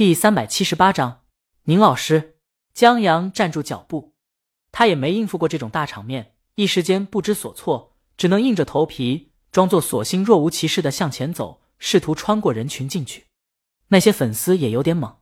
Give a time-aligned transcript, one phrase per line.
[0.00, 1.24] 第三百七十八章，
[1.64, 2.38] 宁老师。
[2.72, 4.14] 江阳站住脚步，
[4.72, 13.26] 他也没应付过这种大场面，一时间不知所措，只能硬着头皮，装作索性若无其事的向前走，试图穿过人群进去。
[13.88, 15.16] 那些粉丝也有点懵，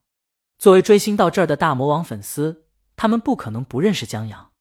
[0.61, 4.53] 作为追星到这儿的大魔王粉丝，他们不可能不认识江阳，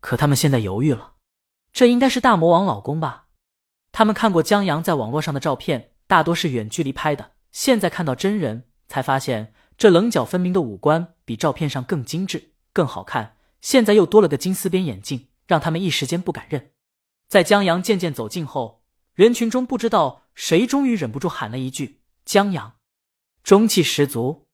[0.00, 1.14] 可他们现在犹豫了，
[1.72, 3.28] 这应该是大魔王老公吧？
[3.90, 9.54] 他们看过江阳在网络上的照片，大多是远距离拍的，现在看到真人，才发现。
[9.76, 16.70] 这棱角分明的五官比照片上更精致、更好看，现在又多了个金丝边眼镜，让他们一时间不敢认。
[17.28, 18.82] 在江阳渐渐走近后，
[19.14, 22.76] 人群中不知道谁终于忍不住喊了一句：“江阳，
[23.42, 24.46] 中气十足。”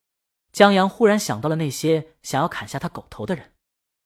[0.53, 3.53] 江阳忽然想到了那些想要砍下他狗头的人，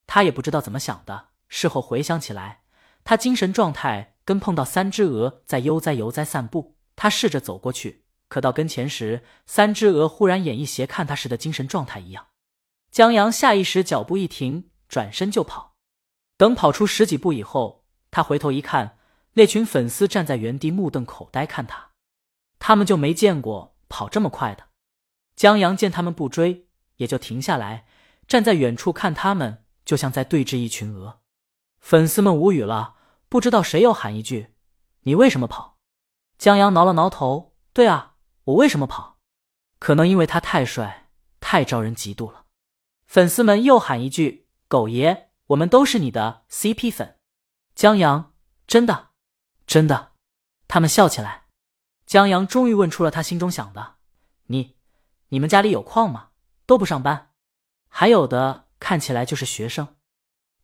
[0.06, 1.29] 他也不知道怎么想的。
[1.48, 2.62] 事后回想起来，
[3.05, 8.02] 他精神状态跟碰到三只鹅在悠哉悠哉散步，他试着走过去。
[8.32, 12.28] 可到跟前时，三只鹅忽然眼一斜看他时的精神状态一样。
[12.91, 15.74] 江阳下意识脚步一停，转身就跑。
[16.39, 18.97] 等跑出十几步以后，他回头一看，
[19.34, 21.91] 那群粉丝站在原地目瞪口呆看他，
[22.58, 24.69] 他们就没见过跑这么快的。
[25.36, 27.84] 江阳见他们不追，也就停下来，
[28.27, 31.20] 站在远处看他们，就像在对峙一群鹅。
[31.80, 32.94] 粉丝们无语了，
[33.28, 34.55] 不知道谁又喊一句
[35.05, 35.77] ：“你为什么跑？”
[36.39, 38.08] 江阳挠了挠头：“对啊。”
[38.45, 39.19] 我为什么跑？
[39.79, 42.47] 可能因为他太帅，太招人嫉妒了。
[43.07, 47.19] 粉丝们又喊一句：“狗爷，我们都是你的 CP 粉。”
[47.75, 48.35] 江阳，
[48.67, 49.11] 真的，
[49.67, 50.13] 真的。
[50.67, 51.45] 他们笑起来。
[52.05, 53.97] 江阳终于问出了他心中想的
[54.48, 54.77] ：“你，
[55.29, 56.31] 你们家里有矿吗？
[56.67, 57.31] 都不上班？
[57.89, 59.97] 还有的看起来就是学生。”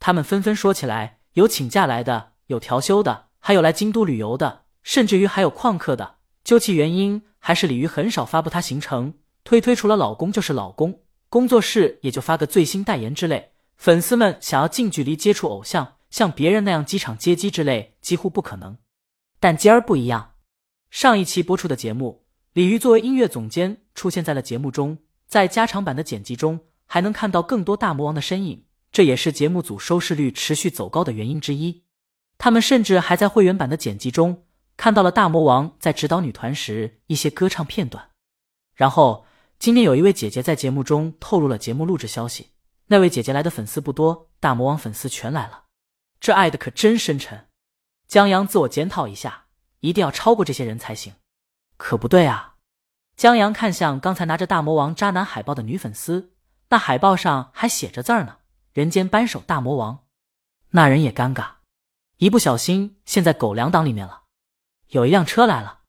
[0.00, 6.17] 他们纷纷说起来：有请假来的，有调休的，还有来京都旅游的，甚至于还有旷课的。
[6.48, 7.22] 究其原因。
[7.40, 13.52] 还是鲤鱼很少发布他行程，推推除了老公就是老公，工作室也就发个最新代言之类。
[13.76, 18.76] 粉丝们想要近距离接触偶像，像别人那样机场接机之类，几乎不可能。
[19.38, 20.32] 但今儿不一样，
[20.90, 24.98] 上一期播出的节目，鲤鱼作为音乐总监出现在了节目中，
[25.28, 31.84] 在加长版的剪辑中还能看到更多大魔王的身影，这也是节目组收视率持续走高的原因之一。
[32.36, 34.42] 他们甚至还在会员版的剪辑中。
[34.78, 38.10] 看到了大魔王在指导女团时一些歌唱片段，
[38.76, 39.26] 然后
[39.58, 42.52] 今天有一位姐姐在节目中透露了节目录制消息。
[42.86, 45.64] 那位姐姐来的粉丝不多，大魔王粉丝全来了，
[46.20, 47.48] 这爱的可真深沉。
[48.06, 49.46] 江阳自我检讨一下，
[49.80, 51.12] 一定要超过这些人才行。
[51.76, 52.54] 可不对啊！
[53.16, 56.34] 江阳看向刚才拿着大魔王渣男海报的女粉丝，
[56.68, 58.36] 那海报上还写着字儿呢
[58.72, 60.04] ：“人间扳手大魔王。”
[60.70, 61.46] 那人也尴尬，
[62.18, 64.22] 一不小心陷在狗粮党里面了。
[64.88, 65.80] 有一辆车来了，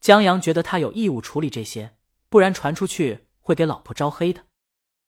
[0.00, 1.96] 江阳觉得他有义务处理这些，
[2.28, 4.46] 不然传出去会给老婆招黑的。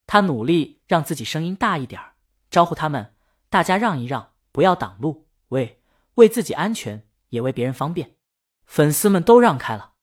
[0.07, 2.01] 他努力让自己声音大一点
[2.51, 3.17] 招呼他们
[3.51, 5.83] ：“大家让一让，不要挡路，为
[6.15, 8.17] 为自己安全，也为别人方便。”
[8.65, 9.95] 粉丝们都让开了。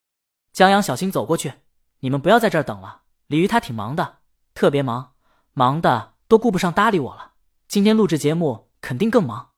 [0.51, 1.53] 江阳小心走过去
[1.99, 4.19] ：“你们不要在这儿等了，李鱼他挺忙的，
[4.53, 5.13] 特别忙，
[5.53, 7.35] 忙的都顾不上搭理我了。
[7.69, 9.51] 今天录制节目肯定更忙。”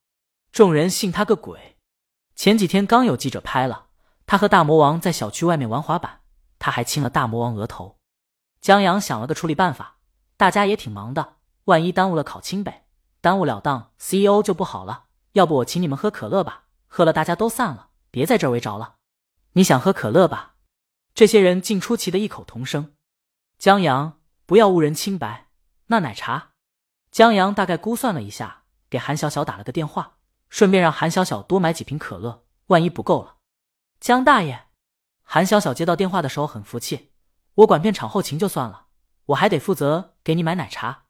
[0.52, 1.78] 众人信他个鬼！
[2.42, 3.86] 前几天刚有记者拍了
[4.26, 6.22] 他和大魔王在小区外面玩滑板，
[6.58, 8.00] 他还亲了大魔王额头。
[8.60, 9.98] 江阳想了个处理办法，
[10.38, 11.36] 大家也挺忙的，
[11.66, 12.86] 万一耽误了考清北，
[13.22, 15.04] 耽误了当 CEO 就不好了。
[15.34, 18.96] 要不我请你们喝可乐吧，喝了大家都散了，别在这儿围着了。
[19.52, 20.56] 你想喝可乐吧？
[21.14, 22.96] 这些人竟出奇的异口同声。
[23.60, 25.50] 江阳，不要误人清白。
[25.90, 26.54] 那奶茶？
[27.12, 30.18] 江阳大概估算了一下，给韩小小打了个电话。
[30.52, 33.38] 顺便让韩小小多买几瓶可乐，万一不够了。
[34.02, 34.66] 江大爷，
[35.24, 37.14] 韩小小接到电话的时候很服气，
[37.56, 38.88] 我管片场后勤就算了，
[39.28, 41.06] 我还得负责给你买奶茶，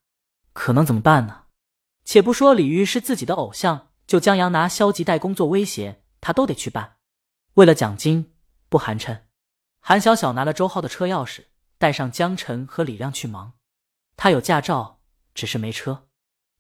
[0.54, 1.46] 可能怎么办呢？
[2.06, 6.98] 且不说李玉是自己的偶像，就江阳拿消极怠工作威胁，他都得去办。
[7.56, 8.36] 为了奖金，
[8.70, 9.22] 不寒碜。
[9.80, 11.46] 韩小小拿了周浩的车钥匙，
[11.80, 13.54] 带上江晨和李亮去忙。
[14.16, 15.00] 他有驾照，
[15.34, 16.08] 只是没车。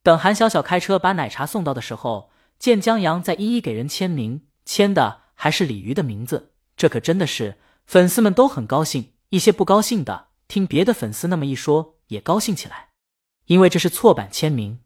[0.02, 2.31] 等韩小小开车把奶茶送到的时候。
[2.62, 9.14] 见江阳在一一给人签名，签的还是鲤鱼的名字，这可真的是粉丝们都很高兴。
[9.30, 12.90] 一些不高兴的听别的粉丝那么一说，也高兴起来，
[13.48, 14.82] 因为这是错版签名，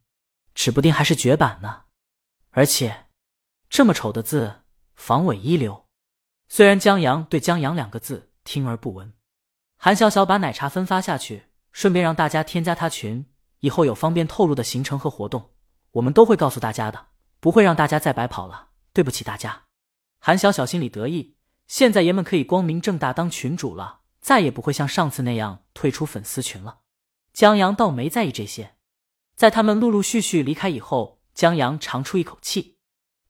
[0.53, 1.81] 指不定还是绝版呢。
[2.51, 3.07] 而且
[3.69, 4.61] 这么丑的字，
[4.95, 5.87] 防伪一流。
[6.47, 9.11] 虽然江阳对“江阳”两个字听而不闻，
[9.75, 13.25] 韩小小把奶茶分发下去，顺便让大家添加他群，
[13.59, 15.49] 以后有方便透露的行程和活动，
[15.91, 17.07] 我们都会告诉大家的。
[17.45, 19.65] 不会让大家再白跑了，对不起大家。
[20.17, 21.35] 韩小小心里得意，
[21.67, 26.79] 现在爷们可以光明正大当群主了，再也不会像上次那样退出粉丝群了。
[27.33, 28.77] 江阳倒没在意这些，
[29.35, 32.79] 在他们陆陆续续离开以后，江阳长出一口气，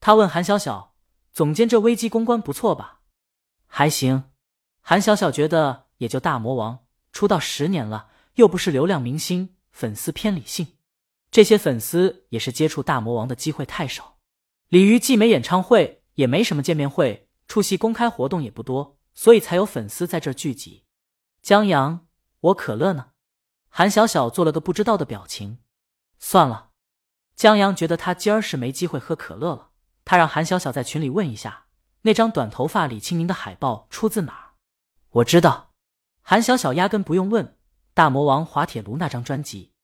[0.00, 0.94] 他问韩小小
[1.34, 3.00] ：“总监这危机公关不错吧
[3.68, 4.30] ？”“还行。”
[4.80, 10.75] 韩小小觉得也就大魔王出道十年了，又不是流量明星，粉丝偏理性，
[11.36, 14.16] 这些粉丝也是接触大魔王的机会太少。
[14.68, 20.86] 李鱼既没演唱会，也没什么见面会，出席公开活动也不多，所以才有粉丝在这聚集。
[21.42, 22.06] 江阳，
[22.40, 23.08] 我可乐呢？
[23.68, 25.58] 韩小小做了个不知道的表情。
[26.18, 26.70] 算了，
[27.34, 29.72] 江阳觉得他今儿是没机会喝可乐了。
[30.06, 31.66] 他让韩小小在群里问一下，
[32.00, 34.54] 那张短头发李青宁的海报出自哪儿？
[35.10, 35.74] 我知道。
[36.22, 37.58] 韩小小压根不用问，
[37.92, 39.74] 大魔王滑铁卢那张专辑，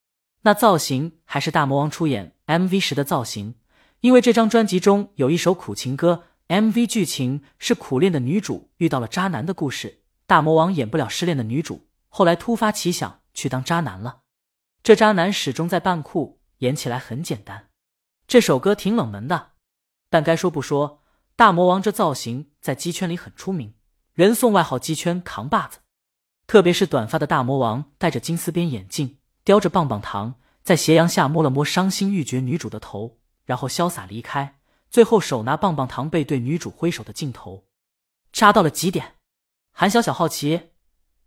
[0.43, 3.56] 那造型还是大魔王出演 MV 时的造型。
[4.00, 10.03] 因为这张专辑中有一首苦情歌，MV 剧情是苦恋的女主遇到了渣男的故事。
[10.27, 13.21] 大魔王演不了失恋的女主，后来突发奇想。
[13.35, 14.25] 去当渣男了，
[14.83, 17.71] 这渣男始终在扮酷，演起来很简单。
[18.27, 19.53] 这首歌挺冷门的，
[20.11, 21.03] 但该说不说，
[21.35, 23.73] 大魔王这造型在鸡圈里很出名，
[24.12, 25.79] 人送外号“鸡圈扛把子”。
[26.47, 34.59] 特别是短发的大魔王，戴着金丝边眼镜，叼着棒棒糖，在斜阳下摸了摸伤心欲绝女主的头，然后潇洒离开。
[34.91, 37.65] 最后手拿棒棒糖背对女主挥手的镜头，
[38.31, 39.15] 渣到了极点。
[39.73, 40.71] 韩小小好奇，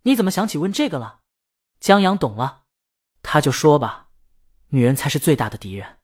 [0.02, 1.20] 你怎么想起问这个了？
[1.80, 2.62] 江阳懂了，
[3.22, 4.08] 他就说吧，
[4.68, 5.98] 女人才是最大的敌人。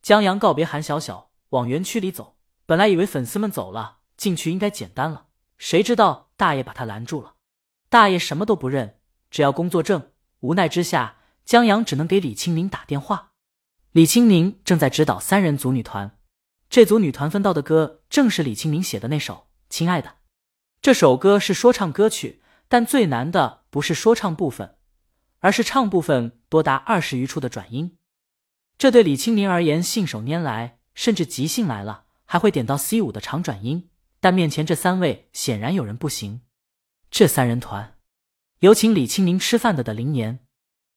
[0.00, 2.36] 江阳告别韩小小，往园区里走。
[2.64, 5.26] 本来以为粉丝们走了，进去应该简单了，
[5.58, 7.34] 谁知道大爷把他拦住了。
[7.90, 8.98] 大爷什么都不认，
[9.30, 10.12] 只要工作证。
[10.40, 13.32] 无奈之下，江阳只能给李青宁打电话。
[13.92, 16.18] 李青宁正在指导三人组女团，
[16.70, 19.34] 这组女团分到的歌正是李青宁写的那首
[19.68, 20.08] 《亲爱的》。
[20.80, 24.76] 这首歌是说唱歌曲，但最难的不是说唱部分。
[25.44, 27.98] 而是唱部分多达二十余处的转音，
[28.78, 33.90] 这对李青宁而言信手拈来，甚至即兴来了，还会点到 C 五的长转音。
[34.20, 36.42] 但面前这三位显然有人不行。
[37.10, 37.96] 这三人团
[38.60, 40.46] 有请李青宁吃饭的的林年，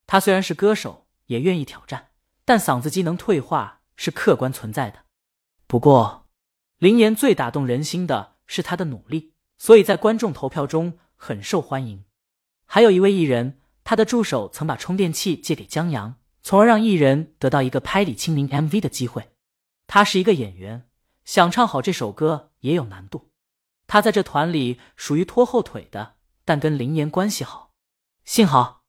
[0.08, 2.10] 他虽然是歌手，也愿意挑战，
[2.44, 5.06] 但嗓子机能退化是客观存在的。
[5.68, 6.28] 不过，
[6.78, 12.06] 林岩最打动人心的是他的努力，所以在观众投票中很受欢迎。
[12.66, 13.60] 还有一位艺人。
[13.88, 19.30] 他的助手曾把充电器借给江阳，从而让艺人得到一个拍李青宁 MV 的机会。
[19.86, 20.90] 他是一个演员，
[21.24, 23.30] 想唱好这首歌也有难度。
[23.86, 27.74] 他在这团里属于拖后腿的，但跟林岩关系好。
[28.24, 28.85] 幸好，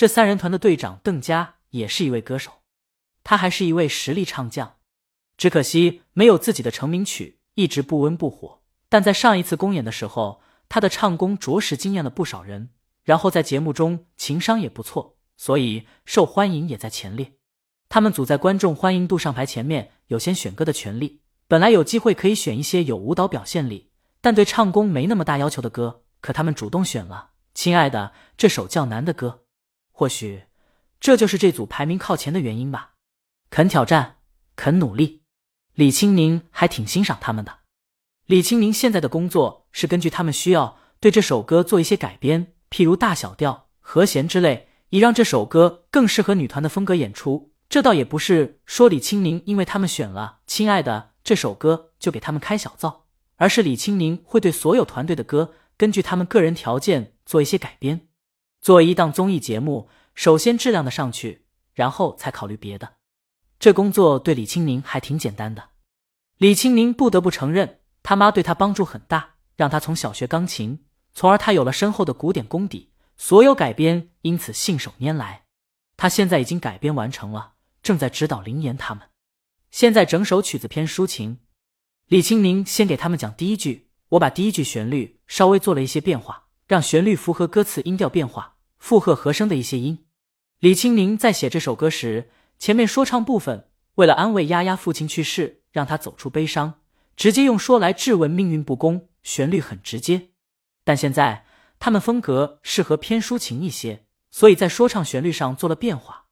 [0.00, 2.62] 这三人团的队长邓佳也是一位歌手，
[3.22, 4.76] 他还是一位实力唱将。
[5.36, 8.62] 只可惜没有自己的成名曲，一直不温不火。
[8.88, 12.70] 但在上一次公演的时候，他的唱功着实惊艳了不少人。
[13.04, 17.34] 然后在节目中情商也不错，所以受欢迎也在前列。
[17.90, 21.20] 他们组在观众欢迎度上排前面，有先选歌的权利。
[21.46, 23.90] 本来有机会可以选一些有舞蹈表现力，
[24.22, 29.39] 但对唱功没那么大要求的歌，可他们主动选了《亲爱的》这首较难的歌。
[30.00, 30.44] 或许
[30.98, 32.92] 这就是这组排名靠前的原因吧。
[33.50, 34.16] 肯挑战，
[34.56, 35.24] 肯努力，
[35.74, 37.58] 李青宁还挺欣赏他们的。
[38.24, 42.54] 李青宁现在的工作是根据他们需要对这首歌做一些改编。
[42.70, 47.52] 譬如大小调、和弦之类，以让这首歌更适合女团的风格演出。
[47.68, 53.04] 这倒也不是说李青宁因为他们选了《亲爱的》这首歌就给他们开小灶，
[53.36, 58.06] 而是李青宁会对所有团队的歌根据他们个人条件做一些改编。
[58.60, 62.96] 作为一档综艺节目，首先质量的上去，然后才考虑别的。
[63.58, 65.70] 这工作对李青宁还挺简单的。
[66.36, 70.84] 李青宁不得不承认，他妈对他帮助很大，让他从小学钢琴。
[71.12, 75.44] 从而他有了深厚的古典功底，所有改编因此信手拈来。
[75.96, 79.08] 他现在已经改编完成了，正在指导林岩他们。
[79.70, 81.38] 现在整首曲子偏抒情，
[82.06, 90.06] 李青宁先给他们讲第一句，我把第一句旋律稍微做了一些变化，让旋律符合歌词音调变化，附和和声的一些音。
[90.60, 96.74] 李青宁在写这首歌时，前面说唱部分为了安慰丫丫父亲去世，让他走出悲伤，
[97.16, 100.28] 直接用说来质问命运不公，旋律很直接。
[100.84, 101.44] 但现在
[101.80, 106.26] 他们风格适合偏抒情一些，所以在说唱旋律上做了变化。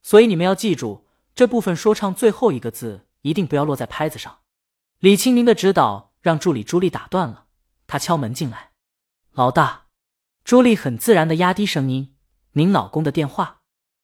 [0.00, 4.38] 所以你们要记住，这部分说唱最后一个字一定不要落在拍子上。
[5.00, 7.44] 李青宁的指导让助理朱莉打断了，
[7.86, 8.70] 他敲门进来。
[9.34, 9.81] 老大，
[10.44, 12.16] 朱莉很自然的压低声音
[12.52, 13.60] ：“您老公的电话。”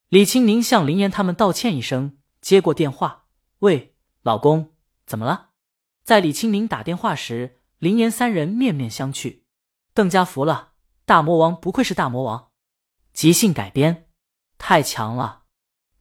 [0.07, 3.25] 李青宁向林岩他们道歉一声，接过电话
[3.59, 4.73] ：“喂，老公，
[5.05, 5.49] 怎么了？”
[6.03, 9.41] 在李青宁打电话时，林岩三人面面相觑。
[9.93, 10.71] 邓家服了，
[11.05, 12.49] 大魔王不愧是大魔王，
[13.13, 14.07] 即兴改编
[14.57, 15.43] 太强了。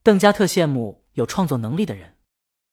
[0.02, 2.16] 邓家特羡慕有创作能力的人，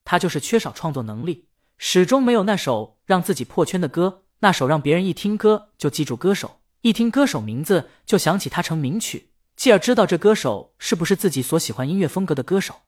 [0.06, 12.82] 他就是缺少创作能力，始终没有那首让自己破圈的歌，那首让别人一听歌就记住歌手，一听歌手名字就想起他成名曲，继而知道这歌手是不是自己所喜欢音乐风格的歌手。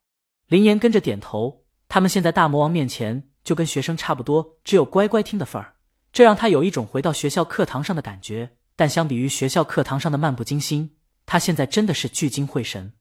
[0.45, 1.65] 林岩跟着点头。
[1.89, 5.77] 他们现在大魔王面前就跟学生差不多，只有乖乖听的份儿，
[6.13, 8.57] 这让他有一种回到学校课堂上的感觉。
[8.75, 12.93] 但相比于学校课堂上的漫不经心，他现在真的是聚精会神。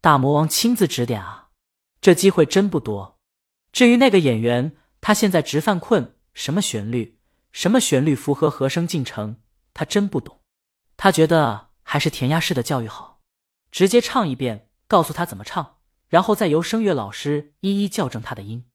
[0.00, 1.50] 大魔王亲自指点啊，
[2.00, 3.20] 这机会真不多。
[3.70, 7.20] 至于那个演员，他现在直犯困，什么旋律，
[7.52, 9.36] 什么旋律符合和声进程，
[9.74, 10.40] 他真不懂。
[10.96, 13.20] 他觉得还是填鸭式的教育好，
[13.70, 18.66] 直接唱一遍，告诉他怎么唱，然后再由声乐老师一一校正他的音，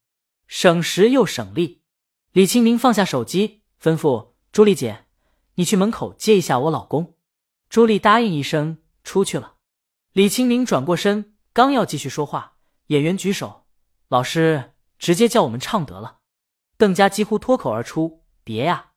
[0.48, 1.84] 省时又省力。
[2.32, 5.06] 李清明放下手机，吩咐朱莉姐。
[5.56, 7.16] 你去门口接一下我老公。
[7.70, 9.56] 朱莉答应一声，出去了。
[10.14, 13.66] 李清明转过身，刚要继续说话，演员举手
[14.08, 16.20] ：“老师，直接叫我们唱得了。”
[16.78, 18.92] 邓家几乎脱口而出：“别呀！”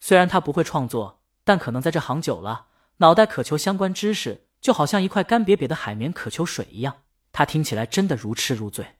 [0.00, 2.66] 虽然他不会创作，但可能在这行久了，
[2.98, 7.02] 脑袋渴求相关知识，就好像一块干瘪瘪的海绵渴求水一样。
[7.32, 8.96] 他听起来真的如痴如醉。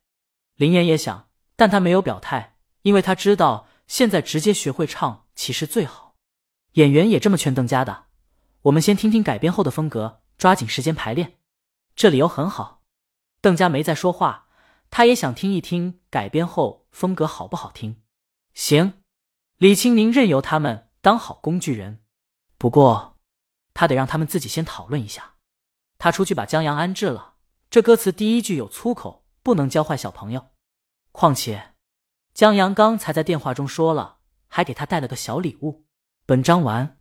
[0.56, 6.16] 林岩也想，但他没有表态，因为他知道现在直接学会唱其实最好。
[6.72, 8.06] 演员也这么劝邓家的。
[8.62, 11.34] 我们先听听改编后的风格，抓紧时间排练。
[11.94, 12.82] 这理由很好。
[13.40, 14.46] 邓家没再说话，
[14.90, 18.02] 他也想听一听改编后风格好不好听。
[18.54, 19.02] 行，
[19.58, 22.01] 李青宁任由他们当好工具人。
[22.62, 23.16] 不过，
[23.74, 25.34] 他得让他们自己先讨论一下。
[25.98, 27.34] 他出去把江阳安置了。
[27.68, 30.50] 这歌词第一句有粗口，不能教坏小朋友。
[31.10, 31.74] 况且，
[32.32, 35.86] 江阳刚才在电话中说了，还给他带了个小礼物。
[36.24, 37.00] 本章完。